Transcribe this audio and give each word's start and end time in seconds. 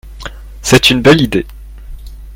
C'est 0.63 0.89
une 0.89 1.03
belle 1.03 1.21
idée. 1.21 1.45